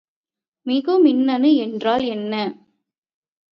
[0.65, 2.33] மிகுமின்னணு என்றால் என்ன?